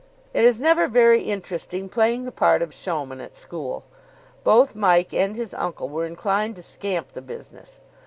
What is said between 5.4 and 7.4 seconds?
uncle were inclined to scamp the